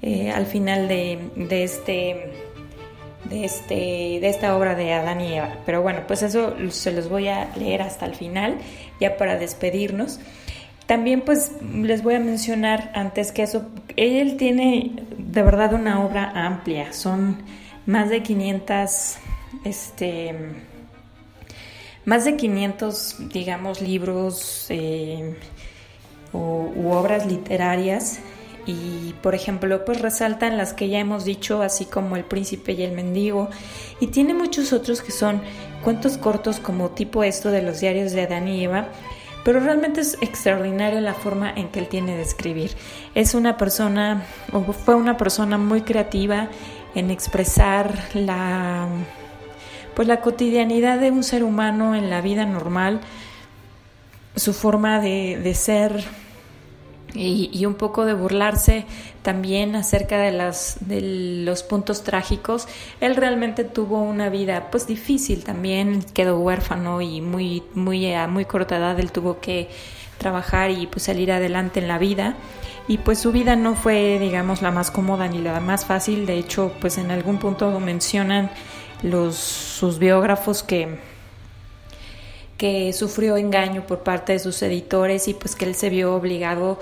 eh, 0.00 0.30
al 0.30 0.46
final 0.46 0.86
de, 0.86 1.30
de 1.34 1.64
este 1.64 2.47
de, 3.28 3.44
este, 3.44 3.74
de 4.20 4.28
esta 4.28 4.56
obra 4.56 4.74
de 4.74 4.92
Adán 4.92 5.20
y 5.20 5.34
Eva. 5.34 5.58
Pero 5.66 5.82
bueno, 5.82 6.02
pues 6.06 6.22
eso 6.22 6.54
se 6.70 6.92
los 6.92 7.08
voy 7.08 7.28
a 7.28 7.50
leer 7.56 7.82
hasta 7.82 8.06
el 8.06 8.14
final, 8.14 8.58
ya 9.00 9.16
para 9.16 9.36
despedirnos. 9.36 10.20
También 10.86 11.20
pues 11.20 11.52
les 11.60 12.02
voy 12.02 12.14
a 12.14 12.20
mencionar 12.20 12.90
antes 12.94 13.30
que 13.32 13.42
eso, 13.42 13.66
él 13.96 14.36
tiene 14.36 14.92
de 15.18 15.42
verdad 15.42 15.74
una 15.74 16.04
obra 16.04 16.32
amplia, 16.34 16.92
son 16.92 17.42
más 17.84 18.08
de 18.08 18.22
500, 18.22 19.16
este, 19.64 20.34
más 22.06 22.24
de 22.24 22.36
500, 22.36 23.16
digamos, 23.28 23.82
libros 23.82 24.66
eh, 24.70 25.36
u 26.32 26.90
obras 26.90 27.26
literarias 27.26 28.20
y 28.68 29.14
por 29.22 29.34
ejemplo 29.34 29.84
pues 29.84 30.00
resaltan 30.02 30.58
las 30.58 30.74
que 30.74 30.88
ya 30.88 30.98
hemos 30.98 31.24
dicho 31.24 31.62
así 31.62 31.86
como 31.86 32.16
El 32.16 32.24
príncipe 32.24 32.72
y 32.72 32.82
el 32.82 32.92
mendigo 32.92 33.48
y 33.98 34.08
tiene 34.08 34.34
muchos 34.34 34.74
otros 34.74 35.00
que 35.00 35.10
son 35.10 35.40
cuentos 35.82 36.18
cortos 36.18 36.60
como 36.60 36.90
tipo 36.90 37.24
esto 37.24 37.50
de 37.50 37.62
los 37.62 37.80
diarios 37.80 38.12
de 38.12 38.22
Adán 38.22 38.46
y 38.46 38.64
Eva 38.64 38.88
pero 39.48 39.60
realmente 39.60 40.02
es 40.02 40.18
extraordinaria 40.20 41.00
la 41.00 41.14
forma 41.14 41.50
en 41.50 41.68
que 41.68 41.78
él 41.78 41.88
tiene 41.88 42.14
de 42.16 42.20
escribir. 42.20 42.72
Es 43.14 43.34
una 43.34 43.56
persona, 43.56 44.24
o 44.52 44.60
fue 44.74 44.94
una 44.94 45.16
persona 45.16 45.56
muy 45.56 45.80
creativa 45.80 46.48
en 46.94 47.10
expresar 47.10 47.94
la, 48.12 48.88
pues 49.94 50.06
la 50.06 50.20
cotidianidad 50.20 50.98
de 50.98 51.10
un 51.10 51.24
ser 51.24 51.44
humano 51.44 51.94
en 51.94 52.10
la 52.10 52.20
vida 52.20 52.44
normal, 52.44 53.00
su 54.36 54.52
forma 54.52 55.00
de, 55.00 55.40
de 55.42 55.54
ser, 55.54 56.04
y, 57.14 57.64
un 57.66 57.74
poco 57.74 58.04
de 58.04 58.14
burlarse 58.14 58.84
también 59.22 59.76
acerca 59.76 60.18
de, 60.18 60.32
los 61.44 61.62
puntos 61.62 62.02
trágicos. 62.02 62.68
Él 63.00 63.16
realmente 63.16 63.64
tuvo 63.64 64.02
una 64.02 64.28
vida 64.28 64.70
pues 64.70 64.86
difícil 64.86 65.44
también, 65.44 66.02
quedó 66.14 66.38
huérfano 66.38 67.00
y 67.00 67.20
muy, 67.20 67.62
muy, 67.74 68.12
a 68.12 68.26
muy 68.26 68.44
corta 68.44 68.76
edad 68.76 68.98
él 69.00 69.12
tuvo 69.12 69.40
que 69.40 69.68
trabajar 70.18 70.70
y 70.70 70.86
pues 70.86 71.04
salir 71.04 71.30
adelante 71.32 71.80
en 71.80 71.88
la 71.88 71.98
vida 71.98 72.34
y 72.88 72.98
pues 72.98 73.20
su 73.20 73.30
vida 73.30 73.54
no 73.54 73.76
fue 73.76 74.18
digamos 74.18 74.62
la 74.62 74.72
más 74.72 74.90
cómoda 74.90 75.28
ni 75.28 75.38
la 75.38 75.60
más 75.60 75.84
fácil 75.84 76.26
de 76.26 76.38
hecho 76.38 76.72
pues 76.80 76.98
en 76.98 77.12
algún 77.12 77.38
punto 77.38 77.78
mencionan 77.78 78.50
sus 79.30 80.00
biógrafos 80.00 80.64
que 80.64 80.98
que 82.58 82.92
sufrió 82.92 83.38
engaño 83.38 83.86
por 83.86 84.00
parte 84.00 84.34
de 84.34 84.38
sus 84.40 84.60
editores 84.60 85.28
y 85.28 85.34
pues 85.34 85.56
que 85.56 85.64
él 85.64 85.74
se 85.74 85.88
vio 85.88 86.14
obligado 86.14 86.78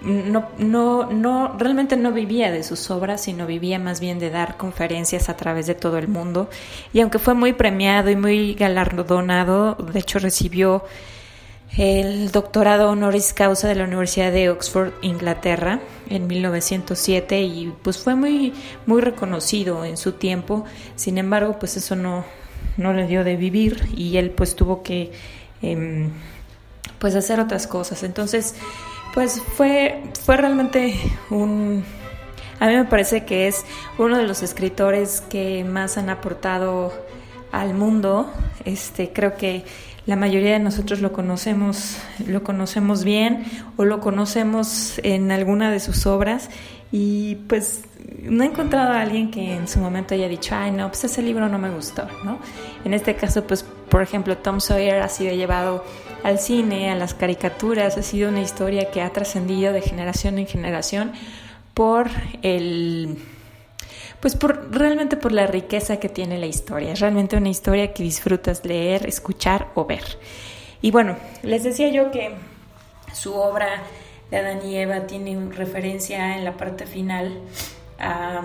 no, 0.00 0.48
no, 0.58 1.10
no, 1.10 1.56
realmente 1.58 1.96
no 1.96 2.12
vivía 2.12 2.52
de 2.52 2.62
sus 2.62 2.90
obras, 2.90 3.22
sino 3.22 3.46
vivía 3.46 3.78
más 3.78 4.00
bien 4.00 4.18
de 4.18 4.30
dar 4.30 4.56
conferencias 4.56 5.28
a 5.28 5.36
través 5.36 5.66
de 5.66 5.74
todo 5.74 5.98
el 5.98 6.08
mundo. 6.08 6.48
Y 6.92 7.00
aunque 7.00 7.18
fue 7.18 7.34
muy 7.34 7.52
premiado 7.52 8.10
y 8.10 8.16
muy 8.16 8.54
galardonado, 8.54 9.74
de 9.74 9.98
hecho 9.98 10.18
recibió 10.20 10.84
el 11.76 12.30
doctorado 12.30 12.90
honoris 12.90 13.32
causa 13.32 13.68
de 13.68 13.74
la 13.74 13.84
Universidad 13.84 14.32
de 14.32 14.50
Oxford, 14.50 14.92
Inglaterra, 15.02 15.80
en 16.08 16.26
1907 16.26 17.42
y 17.42 17.74
pues 17.82 17.98
fue 17.98 18.14
muy, 18.14 18.54
muy 18.86 19.02
reconocido 19.02 19.84
en 19.84 19.96
su 19.96 20.12
tiempo. 20.12 20.64
Sin 20.94 21.18
embargo, 21.18 21.58
pues 21.58 21.76
eso 21.76 21.96
no, 21.96 22.24
no 22.78 22.94
le 22.94 23.06
dio 23.06 23.24
de 23.24 23.36
vivir 23.36 23.88
y 23.94 24.16
él 24.16 24.30
pues 24.30 24.56
tuvo 24.56 24.82
que 24.82 25.12
em, 25.60 26.10
pues 26.98 27.14
hacer 27.14 27.40
otras 27.40 27.66
cosas. 27.66 28.02
Entonces, 28.04 28.54
pues 29.12 29.42
fue, 29.56 30.02
fue 30.24 30.38
realmente 30.38 30.94
un... 31.30 31.84
A 32.60 32.66
mí 32.66 32.74
me 32.74 32.84
parece 32.84 33.24
que 33.24 33.46
es 33.46 33.64
uno 33.98 34.16
de 34.16 34.26
los 34.26 34.42
escritores 34.42 35.20
que 35.20 35.64
más 35.64 35.98
han 35.98 36.08
aportado 36.08 36.92
al 37.52 37.74
mundo. 37.74 38.32
Este, 38.64 39.12
creo 39.12 39.36
que 39.36 39.64
la 40.06 40.16
mayoría 40.16 40.52
de 40.54 40.58
nosotros 40.58 41.00
lo 41.00 41.12
conocemos, 41.12 41.98
lo 42.26 42.42
conocemos 42.42 43.04
bien 43.04 43.44
o 43.76 43.84
lo 43.84 44.00
conocemos 44.00 44.98
en 45.04 45.30
alguna 45.30 45.70
de 45.70 45.80
sus 45.80 46.06
obras 46.06 46.48
y 46.90 47.34
pues 47.48 47.84
no 48.22 48.42
he 48.42 48.46
encontrado 48.46 48.92
a 48.92 49.02
alguien 49.02 49.30
que 49.30 49.54
en 49.54 49.68
su 49.68 49.78
momento 49.78 50.14
haya 50.14 50.28
dicho, 50.28 50.54
ay 50.54 50.70
no, 50.70 50.88
pues 50.88 51.04
ese 51.04 51.22
libro 51.22 51.48
no 51.48 51.58
me 51.58 51.70
gustó, 51.70 52.06
¿no? 52.24 52.38
En 52.84 52.94
este 52.94 53.14
caso, 53.14 53.44
pues 53.44 53.64
por 53.88 54.02
ejemplo, 54.02 54.38
Tom 54.38 54.60
Sawyer 54.60 55.00
ha 55.00 55.08
sido 55.08 55.34
llevado 55.34 55.84
al 56.22 56.38
cine, 56.38 56.90
a 56.90 56.94
las 56.94 57.14
caricaturas, 57.14 57.96
ha 57.96 58.02
sido 58.02 58.28
una 58.28 58.40
historia 58.40 58.90
que 58.90 59.02
ha 59.02 59.10
trascendido 59.12 59.72
de 59.72 59.82
generación 59.82 60.38
en 60.38 60.46
generación 60.46 61.12
por 61.74 62.08
el 62.42 63.18
pues 64.20 64.34
por, 64.34 64.74
realmente 64.76 65.16
por 65.16 65.32
la 65.32 65.46
riqueza 65.46 65.98
que 65.98 66.08
tiene 66.08 66.38
la 66.38 66.46
historia. 66.46 66.92
Es 66.92 67.00
realmente 67.00 67.36
una 67.36 67.50
historia 67.50 67.92
que 67.92 68.02
disfrutas 68.02 68.64
leer, 68.64 69.06
escuchar 69.06 69.68
o 69.74 69.84
ver. 69.84 70.02
Y 70.82 70.90
bueno, 70.90 71.16
les 71.42 71.62
decía 71.62 71.88
yo 71.88 72.10
que 72.10 72.34
su 73.12 73.34
obra 73.34 73.82
de 74.30 74.36
Adán 74.36 74.60
y 74.66 74.76
Eva 74.76 75.06
tiene 75.06 75.38
referencia 75.52 76.36
en 76.36 76.44
la 76.44 76.56
parte 76.56 76.86
final 76.86 77.40
a, 77.98 78.42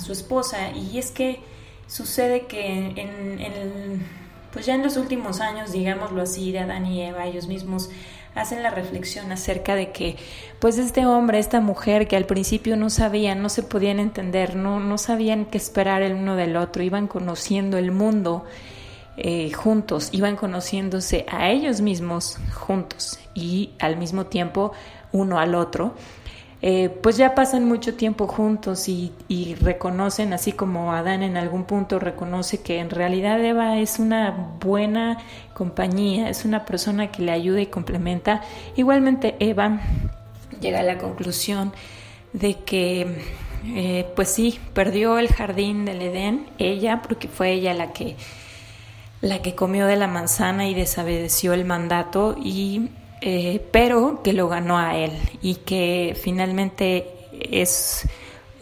su 0.00 0.12
esposa. 0.12 0.70
Y 0.70 0.98
es 0.98 1.10
que 1.10 1.40
sucede 1.86 2.46
que 2.46 2.94
en, 2.96 4.06
pues 4.52 4.66
ya 4.66 4.74
en 4.74 4.82
los 4.82 4.96
últimos 4.96 5.40
años, 5.40 5.72
digámoslo 5.72 6.22
así, 6.22 6.52
de 6.52 6.60
Adán 6.60 6.86
y 6.86 7.02
Eva, 7.02 7.26
ellos 7.26 7.46
mismos 7.46 7.90
hacen 8.34 8.62
la 8.62 8.70
reflexión 8.70 9.32
acerca 9.32 9.74
de 9.74 9.90
que 9.90 10.16
pues 10.60 10.78
este 10.78 11.04
hombre, 11.04 11.38
esta 11.38 11.60
mujer 11.60 12.06
que 12.06 12.16
al 12.16 12.26
principio 12.26 12.76
no 12.76 12.88
sabían, 12.90 13.42
no 13.42 13.48
se 13.48 13.62
podían 13.62 13.98
entender, 13.98 14.56
no, 14.56 14.80
no 14.80 14.98
sabían 14.98 15.46
qué 15.46 15.58
esperar 15.58 16.02
el 16.02 16.14
uno 16.14 16.36
del 16.36 16.56
otro, 16.56 16.82
iban 16.82 17.08
conociendo 17.08 17.76
el 17.76 17.90
mundo 17.90 18.44
eh, 19.16 19.52
juntos, 19.52 20.10
iban 20.12 20.36
conociéndose 20.36 21.26
a 21.28 21.50
ellos 21.50 21.80
mismos 21.80 22.38
juntos 22.54 23.18
y 23.34 23.70
al 23.78 23.96
mismo 23.96 24.26
tiempo 24.26 24.72
uno 25.12 25.38
al 25.38 25.54
otro. 25.54 25.94
Eh, 26.62 26.90
pues 27.02 27.16
ya 27.16 27.34
pasan 27.34 27.64
mucho 27.64 27.94
tiempo 27.94 28.26
juntos 28.26 28.86
y, 28.88 29.12
reconocen, 29.60 30.34
así 30.34 30.52
como 30.52 30.92
Adán 30.92 31.22
en 31.22 31.38
algún 31.38 31.64
punto 31.64 31.98
reconoce 31.98 32.60
que 32.60 32.80
en 32.80 32.90
realidad 32.90 33.42
Eva 33.42 33.78
es 33.78 33.98
una 33.98 34.56
buena 34.60 35.16
compañía, 35.54 36.28
es 36.28 36.44
una 36.44 36.66
persona 36.66 37.10
que 37.10 37.22
le 37.22 37.32
ayuda 37.32 37.62
y 37.62 37.66
complementa. 37.66 38.42
Igualmente 38.76 39.36
Eva 39.40 39.80
llega 40.60 40.80
a 40.80 40.82
la 40.82 40.98
conclusión 40.98 41.72
de 42.34 42.56
que, 42.58 43.22
eh, 43.68 44.06
pues 44.14 44.28
sí, 44.28 44.60
perdió 44.74 45.18
el 45.18 45.28
jardín 45.28 45.86
del 45.86 46.02
Edén, 46.02 46.46
ella, 46.58 47.00
porque 47.00 47.28
fue 47.28 47.52
ella 47.52 47.72
la 47.72 47.92
que 47.94 48.16
la 49.22 49.42
que 49.42 49.54
comió 49.54 49.86
de 49.86 49.96
la 49.96 50.06
manzana 50.06 50.66
y 50.66 50.74
desobedeció 50.74 51.52
el 51.52 51.66
mandato 51.66 52.36
y 52.42 52.88
eh, 53.20 53.66
pero 53.70 54.22
que 54.22 54.32
lo 54.32 54.48
ganó 54.48 54.78
a 54.78 54.96
él 54.96 55.12
y 55.42 55.56
que 55.56 56.16
finalmente 56.20 57.06
es 57.32 58.08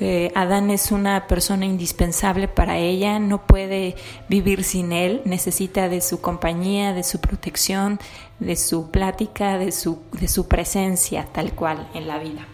eh, 0.01 0.31
Adán 0.37 0.71
es 0.71 0.93
una 0.93 1.27
persona 1.27 1.67
indispensable 1.67 2.47
para 2.47 2.79
ella, 2.79 3.19
no 3.19 3.47
puede 3.47 3.97
vivir 4.29 4.63
sin 4.63 4.93
él, 4.93 5.23
necesita 5.25 5.89
de 5.89 6.01
su 6.01 6.21
compañía, 6.21 6.93
de 6.93 7.03
su 7.03 7.21
protección, 7.21 7.99
de 8.39 8.55
su 8.55 8.93
plática, 8.93 9.59
de 9.59 9.73
su, 9.73 10.01
de 10.13 10.29
su 10.29 10.47
presencia 10.47 11.27
tal 11.33 11.53
cual 11.53 11.89
en 11.95 12.07
la 12.07 12.19
vida. 12.19 12.47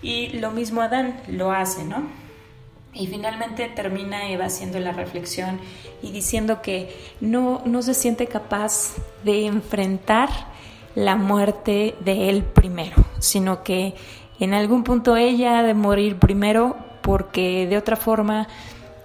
Y 0.00 0.28
lo 0.38 0.50
mismo 0.50 0.80
Adán 0.80 1.20
lo 1.28 1.52
hace, 1.52 1.84
¿no? 1.84 2.04
Y 2.94 3.06
finalmente 3.06 3.68
termina 3.68 4.30
Eva 4.30 4.46
haciendo 4.46 4.80
la 4.80 4.92
reflexión 4.92 5.60
y 6.02 6.10
diciendo 6.10 6.62
que 6.62 6.96
no, 7.20 7.60
no 7.66 7.82
se 7.82 7.92
siente 7.92 8.26
capaz 8.26 8.94
de 9.24 9.44
enfrentar 9.44 10.30
la 10.98 11.14
muerte 11.14 11.94
de 12.00 12.28
él 12.28 12.42
primero, 12.42 12.96
sino 13.20 13.62
que 13.62 13.94
en 14.40 14.52
algún 14.52 14.82
punto 14.82 15.16
ella 15.16 15.60
ha 15.60 15.62
de 15.62 15.74
morir 15.74 16.16
primero 16.16 16.76
porque 17.02 17.68
de 17.68 17.76
otra 17.76 17.94
forma 17.94 18.48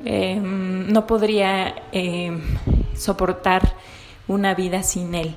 em, 0.03 0.91
no 0.91 1.05
podría 1.05 1.75
em, 1.91 2.41
soportar 2.95 3.75
una 4.27 4.55
vida 4.55 4.81
sin 4.81 5.13
él. 5.13 5.35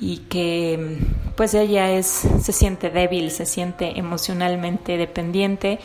Y 0.00 0.18
que 0.30 0.96
pues 1.36 1.52
ella 1.52 1.90
es 1.90 2.06
se 2.06 2.52
siente 2.52 2.88
débil, 2.88 3.30
se 3.30 3.44
siente 3.44 3.98
emocionalmente 3.98 4.96
dependiente 4.96 5.78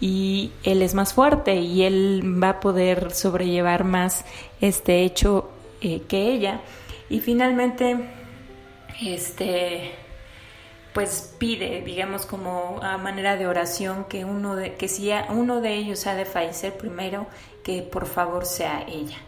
y 0.00 0.52
él 0.62 0.80
es 0.80 0.94
más 0.94 1.12
fuerte 1.12 1.56
y 1.56 1.82
él 1.82 2.22
va 2.42 2.50
a 2.50 2.60
poder 2.60 3.12
sobrellevar 3.12 3.84
más 3.84 4.24
este 4.62 5.02
hecho 5.02 5.50
eh, 5.82 6.02
que 6.08 6.32
ella. 6.32 6.62
Y 7.10 7.20
finalmente 7.20 7.96
este 9.00 9.92
pues 10.96 11.34
pide, 11.38 11.82
digamos 11.82 12.24
como 12.24 12.80
a 12.82 12.96
manera 12.96 13.36
de 13.36 13.46
oración 13.46 14.06
que 14.08 14.24
uno 14.24 14.56
de 14.56 14.76
que 14.76 14.88
si 14.88 15.10
uno 15.28 15.60
de 15.60 15.74
ellos 15.74 16.06
ha 16.06 16.14
de 16.14 16.24
fallecer 16.24 16.72
primero, 16.78 17.26
que 17.62 17.82
por 17.82 18.06
favor 18.06 18.46
sea 18.46 18.82
ella. 18.88 19.18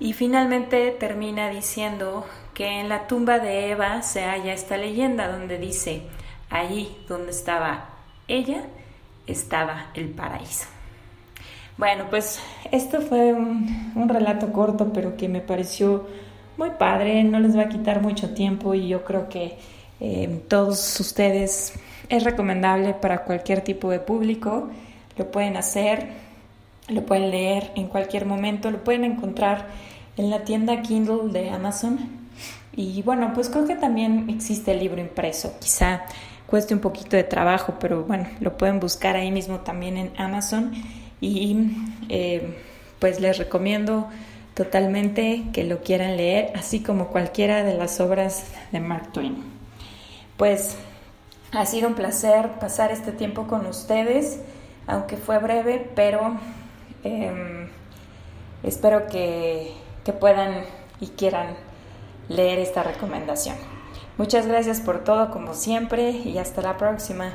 Y 0.00 0.14
finalmente 0.14 0.92
termina 0.92 1.50
diciendo 1.50 2.24
que 2.54 2.80
en 2.80 2.88
la 2.88 3.06
tumba 3.08 3.38
de 3.40 3.70
Eva 3.70 4.00
se 4.00 4.24
halla 4.24 4.54
esta 4.54 4.78
leyenda 4.78 5.28
donde 5.28 5.58
dice, 5.58 6.02
allí 6.48 6.96
donde 7.08 7.32
estaba 7.32 7.90
ella, 8.26 8.64
estaba 9.26 9.90
el 9.92 10.08
paraíso. 10.08 10.64
Bueno, 11.76 12.06
pues 12.08 12.40
esto 12.72 13.02
fue 13.02 13.34
un, 13.34 13.92
un 13.94 14.08
relato 14.08 14.50
corto, 14.50 14.94
pero 14.94 15.18
que 15.18 15.28
me 15.28 15.42
pareció 15.42 16.06
muy 16.56 16.70
padre, 16.70 17.22
no 17.24 17.40
les 17.40 17.56
va 17.56 17.62
a 17.62 17.68
quitar 17.68 18.00
mucho 18.00 18.30
tiempo 18.34 18.74
y 18.74 18.88
yo 18.88 19.04
creo 19.04 19.28
que 19.28 19.56
eh, 20.00 20.42
todos 20.48 20.98
ustedes 21.00 21.74
es 22.08 22.24
recomendable 22.24 22.94
para 22.94 23.24
cualquier 23.24 23.62
tipo 23.62 23.90
de 23.90 23.98
público, 23.98 24.68
lo 25.16 25.30
pueden 25.30 25.56
hacer, 25.56 26.08
lo 26.88 27.04
pueden 27.04 27.30
leer 27.30 27.72
en 27.74 27.88
cualquier 27.88 28.26
momento, 28.26 28.70
lo 28.70 28.84
pueden 28.84 29.04
encontrar 29.04 29.66
en 30.16 30.30
la 30.30 30.44
tienda 30.44 30.82
Kindle 30.82 31.32
de 31.32 31.50
Amazon. 31.50 31.98
Y 32.74 33.02
bueno, 33.02 33.32
pues 33.34 33.48
creo 33.48 33.66
que 33.66 33.74
también 33.74 34.28
existe 34.28 34.72
el 34.72 34.80
libro 34.80 35.00
impreso, 35.00 35.54
quizá 35.60 36.02
cueste 36.46 36.74
un 36.74 36.80
poquito 36.80 37.16
de 37.16 37.24
trabajo, 37.24 37.74
pero 37.80 38.04
bueno, 38.04 38.28
lo 38.40 38.56
pueden 38.56 38.78
buscar 38.80 39.16
ahí 39.16 39.30
mismo 39.30 39.60
también 39.60 39.96
en 39.96 40.12
Amazon. 40.16 40.72
Y 41.20 41.70
eh, 42.08 42.56
pues 42.98 43.20
les 43.20 43.38
recomiendo 43.38 44.08
totalmente 44.56 45.44
que 45.52 45.64
lo 45.64 45.82
quieran 45.82 46.16
leer, 46.16 46.50
así 46.56 46.82
como 46.82 47.08
cualquiera 47.08 47.62
de 47.62 47.74
las 47.74 48.00
obras 48.00 48.46
de 48.72 48.80
Mark 48.80 49.12
Twain. 49.12 49.44
Pues 50.38 50.76
ha 51.52 51.66
sido 51.66 51.88
un 51.88 51.94
placer 51.94 52.52
pasar 52.58 52.90
este 52.90 53.12
tiempo 53.12 53.46
con 53.46 53.66
ustedes, 53.66 54.40
aunque 54.86 55.18
fue 55.18 55.38
breve, 55.38 55.90
pero 55.94 56.38
em, 57.04 57.68
espero 58.62 59.06
que, 59.08 59.72
que 60.04 60.14
puedan 60.14 60.64
y 61.00 61.08
quieran 61.08 61.48
leer 62.30 62.58
esta 62.58 62.82
recomendación. 62.82 63.56
Muchas 64.16 64.46
gracias 64.46 64.80
por 64.80 65.04
todo 65.04 65.30
como 65.30 65.52
siempre 65.52 66.12
y 66.12 66.38
hasta 66.38 66.62
la 66.62 66.78
próxima. 66.78 67.34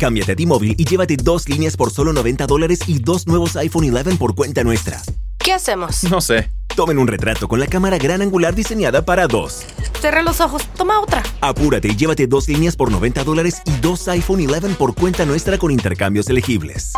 Cámbiate 0.00 0.32
a 0.32 0.36
T-Mobile 0.36 0.76
y 0.78 0.84
llévate 0.86 1.18
dos 1.18 1.46
líneas 1.46 1.76
por 1.76 1.90
solo 1.92 2.14
90 2.14 2.46
dólares 2.46 2.80
y 2.86 3.00
dos 3.00 3.26
nuevos 3.26 3.54
iPhone 3.56 3.94
11 3.94 4.16
por 4.16 4.34
cuenta 4.34 4.64
nuestra. 4.64 5.02
¿Qué 5.38 5.52
hacemos? 5.52 6.04
No 6.10 6.22
sé. 6.22 6.50
Tomen 6.74 6.98
un 6.98 7.06
retrato 7.06 7.48
con 7.48 7.60
la 7.60 7.66
cámara 7.66 7.98
gran 7.98 8.22
angular 8.22 8.54
diseñada 8.54 9.04
para 9.04 9.26
dos. 9.26 9.62
Cerré 10.00 10.22
los 10.22 10.40
ojos. 10.40 10.62
Toma 10.74 11.00
otra. 11.00 11.22
Apúrate 11.42 11.88
y 11.88 11.96
llévate 11.96 12.26
dos 12.26 12.48
líneas 12.48 12.76
por 12.76 12.90
90 12.90 13.24
dólares 13.24 13.60
y 13.66 13.72
dos 13.82 14.08
iPhone 14.08 14.40
11 14.40 14.74
por 14.76 14.94
cuenta 14.94 15.26
nuestra 15.26 15.58
con 15.58 15.70
intercambios 15.70 16.30
elegibles. 16.30 16.94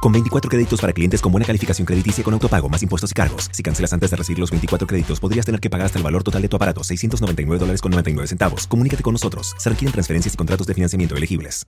Con 0.00 0.12
24 0.12 0.48
créditos 0.48 0.80
para 0.80 0.92
clientes 0.92 1.20
con 1.20 1.32
buena 1.32 1.46
calificación 1.46 1.84
crediticia 1.84 2.22
con 2.22 2.32
autopago 2.34 2.68
más 2.68 2.82
impuestos 2.82 3.10
y 3.10 3.14
cargos. 3.14 3.48
Si 3.52 3.62
cancelas 3.62 3.92
antes 3.92 4.10
de 4.10 4.16
recibir 4.16 4.38
los 4.38 4.50
24 4.50 4.86
créditos, 4.86 5.18
podrías 5.20 5.44
tener 5.44 5.60
que 5.60 5.68
pagar 5.68 5.86
hasta 5.86 5.98
el 5.98 6.04
valor 6.04 6.22
total 6.22 6.42
de 6.42 6.48
tu 6.48 6.56
aparato, 6.56 6.84
699 6.84 7.58
dólares 7.58 7.80
con 7.80 7.90
99 7.90 8.28
centavos. 8.28 8.66
Comunícate 8.66 9.02
con 9.02 9.14
nosotros. 9.14 9.54
Se 9.58 9.68
requieren 9.68 9.92
transferencias 9.92 10.34
y 10.34 10.36
contratos 10.36 10.66
de 10.66 10.74
financiamiento 10.74 11.16
elegibles. 11.16 11.64